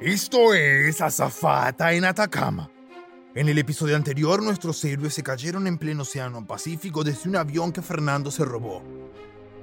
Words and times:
Esto 0.00 0.54
es 0.54 1.02
Azafata 1.02 1.92
en 1.92 2.06
Atacama. 2.06 2.70
En 3.34 3.50
el 3.50 3.58
episodio 3.58 3.96
anterior, 3.96 4.42
nuestros 4.42 4.82
héroes 4.82 5.12
se 5.12 5.22
cayeron 5.22 5.66
en 5.66 5.76
pleno 5.76 6.04
océano 6.04 6.46
Pacífico 6.46 7.04
desde 7.04 7.28
un 7.28 7.36
avión 7.36 7.70
que 7.70 7.82
Fernando 7.82 8.30
se 8.30 8.46
robó. 8.46 8.82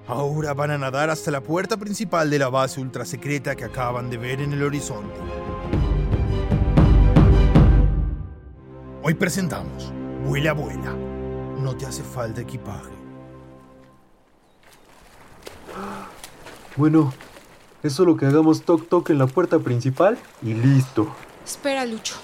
Ahora 0.06 0.54
van 0.54 0.70
a 0.70 0.78
nadar 0.78 1.10
hasta 1.10 1.32
la 1.32 1.42
puerta 1.42 1.76
principal 1.76 2.30
de 2.30 2.38
la 2.38 2.50
base 2.50 2.80
ultrasecreta 2.80 3.56
que 3.56 3.64
acaban 3.64 4.12
de 4.12 4.18
ver 4.18 4.40
en 4.40 4.54
el 4.54 4.62
horizonte. 4.62 5.20
Hoy 9.02 9.16
presentamos 9.16 9.92
Vuela, 10.24 10.54
vuela. 10.54 10.94
No 11.60 11.76
te 11.76 11.88
hace 11.88 12.04
falta 12.04 12.42
equipaje. 12.42 12.92
Bueno, 16.76 17.12
es 17.84 17.94
solo 17.94 18.18
que 18.18 18.26
hagamos 18.26 18.64
toc 18.64 18.88
toc 18.88 19.10
en 19.10 19.18
la 19.18 19.28
puerta 19.28 19.60
principal 19.60 20.18
y 20.42 20.54
listo. 20.54 21.08
Espera, 21.46 21.86
Lucho. 21.86 22.16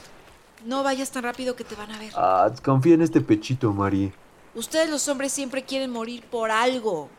No 0.66 0.84
vayas 0.84 1.12
tan 1.12 1.23
rápido 1.23 1.56
que 1.56 1.64
te 1.64 1.76
van 1.76 1.92
a 1.92 2.00
ver. 2.00 2.12
Ah, 2.16 2.52
confía 2.64 2.94
en 2.95 3.02
este 3.02 3.22
pechito, 3.22 3.73
Mari. 3.73 4.14
Ustedes 4.56 4.90
los 4.90 5.08
hombres 5.08 5.32
siempre 5.32 5.64
quieren 5.64 5.92
morir 5.92 6.23
por 6.30 6.52
algo. 6.52 7.10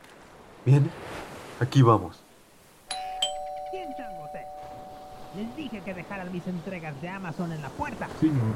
Bien, 0.64 0.90
aquí 1.60 1.82
vamos. 1.82 2.22
¿Quién 3.70 3.88
changos 3.96 4.30
es? 4.34 5.40
Les 5.40 5.56
dije 5.56 5.80
que 5.84 5.94
dejaran 5.94 6.32
mis 6.32 6.46
entregas 6.46 7.00
de 7.02 7.08
Amazon 7.08 7.52
en 7.52 7.60
la 7.60 7.68
puerta. 7.70 8.08
Señor, 8.20 8.54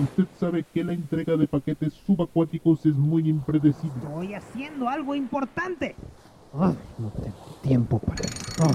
usted 0.00 0.24
sabe 0.38 0.64
que 0.72 0.84
la 0.84 0.92
entrega 0.92 1.36
de 1.36 1.46
paquetes 1.46 1.92
subacuáticos 2.06 2.86
es 2.86 2.94
muy 2.94 3.28
impredecible. 3.28 4.00
Estoy 4.02 4.34
haciendo 4.34 4.88
algo 4.88 5.14
importante. 5.14 5.96
Ay, 6.56 6.78
no 6.98 7.10
tengo 7.10 7.58
tiempo 7.62 7.98
para 7.98 8.22
esto. 8.22 8.66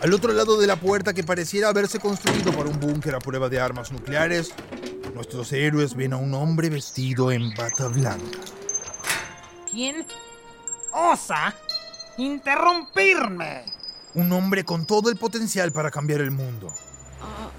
Al 0.00 0.14
otro 0.14 0.32
lado 0.32 0.58
de 0.58 0.66
la 0.66 0.76
puerta 0.76 1.12
que 1.12 1.22
pareciera 1.22 1.68
haberse 1.68 2.00
construido 2.00 2.52
para 2.52 2.70
un 2.70 2.80
búnker 2.80 3.14
a 3.14 3.20
prueba 3.20 3.48
de 3.48 3.60
armas 3.60 3.92
nucleares, 3.92 4.52
nuestros 5.14 5.52
héroes 5.52 5.94
ven 5.94 6.12
a 6.12 6.16
un 6.16 6.34
hombre 6.34 6.70
vestido 6.70 7.30
en 7.30 7.54
bata 7.54 7.88
blanca. 7.88 8.38
¿Quién 9.70 10.06
osa 10.92 11.54
interrumpirme? 12.16 13.64
Un 14.14 14.32
hombre 14.32 14.64
con 14.64 14.86
todo 14.86 15.10
el 15.10 15.16
potencial 15.16 15.70
para 15.70 15.90
cambiar 15.90 16.20
el 16.20 16.30
mundo. 16.32 16.72
Ah, 17.20 17.50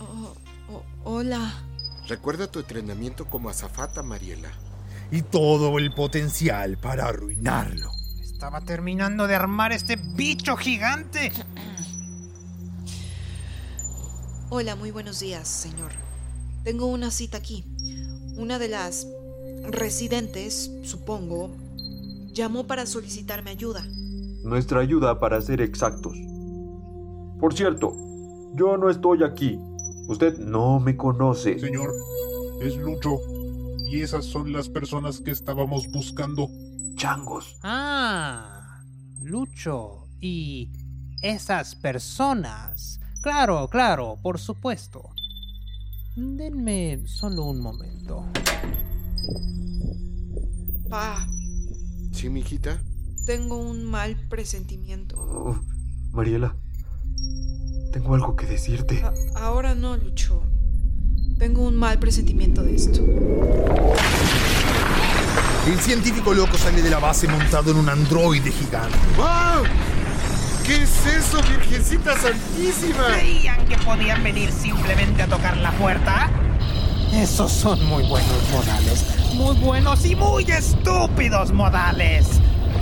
oh, 0.00 0.04
oh, 0.04 0.34
oh, 0.72 0.84
hola. 1.04 1.64
Recuerda 2.06 2.50
tu 2.50 2.60
entrenamiento 2.60 3.26
como 3.26 3.50
azafata, 3.50 4.02
Mariela. 4.02 4.50
Y 5.10 5.22
todo 5.22 5.78
el 5.78 5.90
potencial 5.92 6.76
para 6.76 7.06
arruinarlo. 7.06 7.90
Estaba 8.20 8.60
terminando 8.60 9.26
de 9.26 9.34
armar 9.34 9.72
este 9.72 9.96
bicho 9.96 10.56
gigante. 10.56 11.32
Hola, 14.50 14.76
muy 14.76 14.90
buenos 14.90 15.20
días, 15.20 15.48
señor. 15.48 15.92
Tengo 16.62 16.86
una 16.86 17.10
cita 17.10 17.38
aquí. 17.38 17.64
Una 18.36 18.58
de 18.58 18.68
las 18.68 19.06
residentes, 19.70 20.70
supongo, 20.82 21.56
llamó 22.32 22.66
para 22.66 22.86
solicitarme 22.86 23.50
ayuda. 23.50 23.84
Nuestra 24.44 24.80
ayuda 24.80 25.18
para 25.18 25.40
ser 25.40 25.60
exactos. 25.60 26.16
Por 27.40 27.54
cierto, 27.54 27.94
yo 28.54 28.76
no 28.76 28.90
estoy 28.90 29.24
aquí. 29.24 29.58
Usted 30.06 30.38
no 30.38 30.80
me 30.80 30.96
conoce. 30.96 31.58
Señor, 31.58 31.94
es 32.60 32.76
Lucho. 32.76 33.18
Y 33.88 34.02
esas 34.02 34.26
son 34.26 34.52
las 34.52 34.68
personas 34.68 35.20
que 35.20 35.30
estábamos 35.30 35.88
buscando. 35.90 36.48
Changos. 36.94 37.56
Ah, 37.62 38.80
Lucho. 39.22 40.08
Y 40.20 40.70
esas 41.22 41.74
personas. 41.76 43.00
Claro, 43.22 43.68
claro, 43.68 44.18
por 44.22 44.38
supuesto. 44.38 45.08
Denme 46.16 47.02
solo 47.06 47.44
un 47.44 47.60
momento. 47.60 48.24
Pa, 50.90 51.26
¿Sí, 52.12 52.28
mijita? 52.28 52.82
tengo 53.26 53.58
un 53.58 53.84
mal 53.84 54.16
presentimiento. 54.28 55.16
Oh, 55.20 55.60
Mariela, 56.12 56.56
tengo 57.92 58.14
algo 58.14 58.34
que 58.36 58.46
decirte. 58.46 59.02
A- 59.02 59.12
ahora 59.36 59.74
no, 59.74 59.96
Lucho. 59.98 60.42
Tengo 61.38 61.62
un 61.62 61.76
mal 61.76 62.00
presentimiento 62.00 62.64
de 62.64 62.74
esto. 62.74 63.00
El 65.68 65.78
científico 65.78 66.34
loco 66.34 66.58
sale 66.58 66.82
de 66.82 66.90
la 66.90 66.98
base 66.98 67.28
montado 67.28 67.70
en 67.70 67.76
un 67.76 67.88
androide 67.88 68.50
gigante. 68.50 68.98
¡Wow! 69.16 69.64
¿Qué 70.66 70.82
es 70.82 71.06
eso, 71.06 71.40
Virgencita 71.42 72.16
Santísima? 72.18 73.06
¿Creían 73.12 73.64
que 73.66 73.76
podían 73.78 74.24
venir 74.24 74.50
simplemente 74.50 75.22
a 75.22 75.28
tocar 75.28 75.56
la 75.58 75.70
puerta? 75.72 76.28
Esos 77.12 77.52
son 77.52 77.84
muy 77.86 78.02
buenos 78.08 78.50
modales. 78.50 79.04
Muy 79.34 79.54
buenos 79.58 80.04
y 80.06 80.16
muy 80.16 80.42
estúpidos 80.42 81.52
modales. 81.52 82.26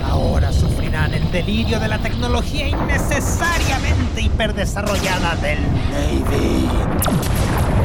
Ahora 0.03 0.51
sufrirán 0.51 1.13
el 1.13 1.31
delirio 1.31 1.79
de 1.79 1.89
la 1.89 1.99
tecnología 1.99 2.67
innecesariamente 2.67 4.21
hiperdesarrollada 4.21 5.35
del 5.35 5.59
Navy. 5.91 7.76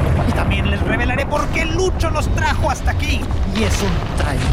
También 0.43 0.69
les 0.73 0.81
revelaré 0.83 1.25
por 1.25 1.47
qué 1.51 1.65
Lucho 1.65 2.11
los 2.11 2.27
trajo 2.35 2.69
hasta 2.69 2.91
aquí. 2.91 3.21
Y 3.55 3.63
es 3.63 3.81
un 3.81 4.17
traidor. 4.17 4.49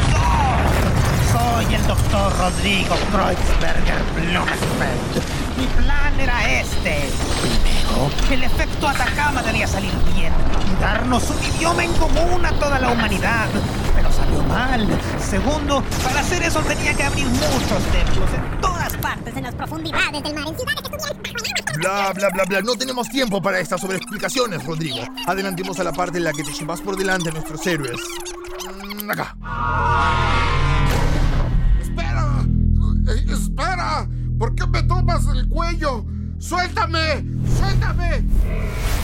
Soy 1.33 1.73
el 1.73 1.87
doctor 1.87 2.31
Rodrigo 2.37 2.95
Kreuzberger 3.11 4.03
Blumenfeld. 4.13 5.57
Mi 5.57 5.65
plan 5.65 6.19
era 6.19 6.47
este. 6.59 7.09
Primero, 7.41 8.11
el 8.29 8.43
efecto 8.43 8.87
Atacama 8.87 9.41
debía 9.41 9.65
salir 9.65 9.91
bien 10.13 10.31
darnos 10.79 11.23
un 11.29 11.43
idioma 11.55 11.83
en 11.83 11.93
común 11.93 12.45
a 12.45 12.51
toda 12.51 12.77
la 12.77 12.89
humanidad. 12.89 13.47
Pero 13.95 14.11
salió 14.11 14.43
mal. 14.43 14.87
Segundo, 15.19 15.83
para 16.03 16.19
hacer 16.19 16.43
eso 16.43 16.59
tenía 16.61 16.93
que 16.93 17.03
abrir 17.03 17.25
muchos 17.25 17.83
templos 17.91 18.29
todas 18.89 19.01
partes. 19.01 19.35
en 19.35 19.43
las 19.43 19.55
profundidades 19.55 20.23
del 20.23 20.33
mar, 20.33 20.47
en 20.47 20.57
ciudades 20.57 20.89
que 20.89 20.95
estuvieran 20.97 21.79
Bla, 21.79 22.13
bla, 22.13 22.29
bla, 22.29 22.43
bla. 22.45 22.61
No 22.61 22.75
tenemos 22.75 23.07
tiempo 23.09 23.41
para 23.41 23.59
estas 23.59 23.81
sobreexplicaciones, 23.81 24.65
Rodrigo. 24.65 24.97
Adelantemos 25.27 25.79
a 25.79 25.83
la 25.83 25.93
parte 25.93 26.17
en 26.17 26.25
la 26.25 26.33
que 26.33 26.43
te 26.43 26.51
llevas 26.51 26.81
por 26.81 26.97
delante 26.97 27.29
a 27.29 27.31
nuestros 27.33 27.65
héroes. 27.67 27.99
Mm, 28.83 29.09
Acá. 29.11 29.35
¡Espera! 31.81 32.45
Eh, 33.07 33.25
¡Espera! 33.31 34.07
¿Por 34.37 34.55
qué 34.55 34.67
me 34.67 34.83
tomas 34.83 35.25
el 35.27 35.47
cuello? 35.47 36.05
¡Suéltame! 36.39 37.25
¡Suéltame! 37.57 38.23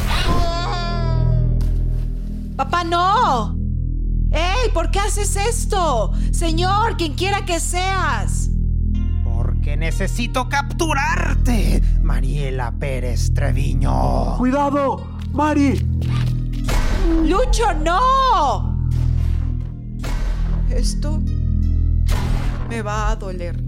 ¡Ah! 0.09 1.33
¡Papá, 2.57 2.83
no! 2.83 3.55
¡Ey! 4.31 4.69
¿Por 4.73 4.91
qué 4.91 4.99
haces 4.99 5.35
esto? 5.35 6.13
Señor, 6.31 6.97
quien 6.97 7.13
quiera 7.13 7.45
que 7.45 7.59
seas. 7.59 8.49
Porque 9.65 9.77
necesito 9.77 10.47
capturarte, 10.47 11.81
Mariela 12.03 12.71
Pérez 12.77 13.33
Treviño. 13.33 14.37
¡Cuidado! 14.37 15.17
¡Mari! 15.33 15.83
¡Lucho, 17.27 17.73
no! 17.73 18.87
Esto 20.69 21.19
me 22.69 22.83
va 22.83 23.09
a 23.09 23.15
doler. 23.15 23.64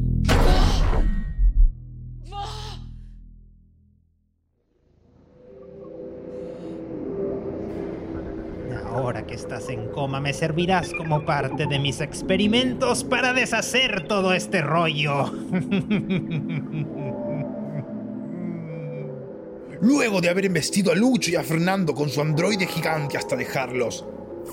Ahora 9.18 9.26
que 9.26 9.34
estás 9.34 9.70
en 9.70 9.88
coma, 9.88 10.22
me 10.22 10.32
servirás 10.32 10.94
como 10.94 11.26
parte 11.26 11.66
de 11.66 11.80
mis 11.80 12.02
experimentos 12.02 13.04
para 13.04 13.34
deshacer 13.34 14.08
todo 14.08 14.32
este 14.32 14.62
rollo. 14.62 15.32
Luego 19.82 20.22
de 20.22 20.30
haber 20.30 20.46
embestido 20.46 20.92
a 20.92 20.96
Lucho 20.96 21.32
y 21.32 21.36
a 21.36 21.44
Fernando 21.44 21.96
con 21.96 22.10
su 22.10 22.22
androide 22.22 22.68
gigante 22.68 23.18
hasta 23.18 23.36
dejarlos 23.36 24.06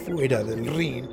fuera 0.06 0.42
del 0.42 0.66
ring, 0.74 1.04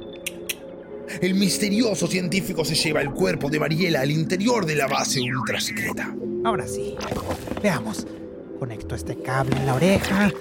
el 1.20 1.36
misterioso 1.36 2.08
científico 2.08 2.64
se 2.64 2.76
lleva 2.76 3.02
el 3.02 3.12
cuerpo 3.12 3.50
de 3.50 3.60
Mariela 3.60 4.00
al 4.00 4.12
interior 4.12 4.66
de 4.66 4.76
la 4.76 4.88
base 4.88 5.20
ultra 5.20 5.60
secreta. 5.60 6.16
Ahora 6.46 6.66
sí. 6.66 6.96
Veamos. 7.62 8.08
Conecto 8.60 8.96
este 8.96 9.22
cable 9.22 9.58
en 9.58 9.66
la 9.66 9.74
oreja, 9.74 10.32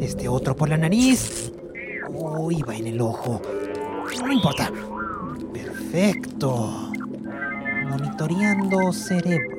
este 0.00 0.28
otro 0.28 0.54
por 0.54 0.68
la 0.68 0.76
nariz. 0.76 1.50
Uy, 2.08 2.62
va 2.62 2.74
en 2.74 2.86
el 2.86 3.00
ojo. 3.00 3.40
No 4.24 4.32
importa. 4.32 4.70
Perfecto. 5.52 6.90
Monitoreando 7.88 8.92
cerebro. 8.92 9.58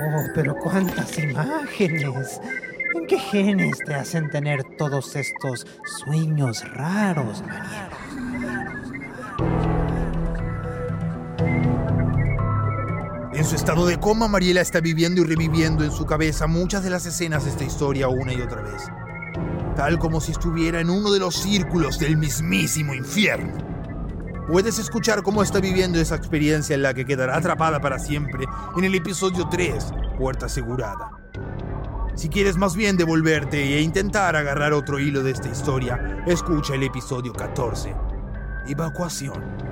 Oh, 0.00 0.24
pero 0.34 0.54
cuántas 0.56 1.18
imágenes. 1.18 2.40
¿En 2.94 3.06
qué 3.06 3.18
genes 3.18 3.78
te 3.86 3.94
hacen 3.94 4.30
tener 4.30 4.62
todos 4.76 5.16
estos 5.16 5.66
sueños 6.04 6.62
raros, 6.74 7.42
Mariela? 7.42 7.90
En 13.34 13.44
su 13.44 13.56
estado 13.56 13.86
de 13.86 13.98
coma, 13.98 14.28
Mariela 14.28 14.60
está 14.60 14.80
viviendo 14.80 15.22
y 15.22 15.24
reviviendo 15.24 15.84
en 15.84 15.90
su 15.90 16.04
cabeza 16.04 16.46
muchas 16.46 16.84
de 16.84 16.90
las 16.90 17.06
escenas 17.06 17.44
de 17.44 17.50
esta 17.50 17.64
historia 17.64 18.08
una 18.08 18.32
y 18.32 18.40
otra 18.40 18.60
vez. 18.60 18.82
Tal 19.76 19.98
como 19.98 20.20
si 20.20 20.32
estuviera 20.32 20.80
en 20.80 20.90
uno 20.90 21.10
de 21.12 21.18
los 21.18 21.36
círculos 21.36 21.98
del 21.98 22.16
mismísimo 22.16 22.94
infierno. 22.94 23.52
Puedes 24.48 24.78
escuchar 24.78 25.22
cómo 25.22 25.42
está 25.42 25.60
viviendo 25.60 25.98
esa 25.98 26.16
experiencia 26.16 26.74
en 26.74 26.82
la 26.82 26.94
que 26.94 27.04
quedará 27.04 27.36
atrapada 27.36 27.80
para 27.80 27.98
siempre 27.98 28.44
en 28.76 28.84
el 28.84 28.94
episodio 28.94 29.48
3, 29.48 29.92
Puerta 30.18 30.46
Asegurada. 30.46 31.10
Si 32.14 32.28
quieres 32.28 32.56
más 32.56 32.76
bien 32.76 32.96
devolverte 32.96 33.76
e 33.76 33.80
intentar 33.80 34.36
agarrar 34.36 34.74
otro 34.74 34.98
hilo 34.98 35.22
de 35.22 35.30
esta 35.30 35.48
historia, 35.48 36.22
escucha 36.26 36.74
el 36.74 36.82
episodio 36.82 37.32
14, 37.32 37.94
Evacuación. 38.66 39.71